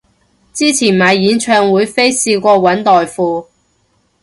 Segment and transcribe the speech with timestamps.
[0.51, 3.49] 之前買演唱會飛試過搵代付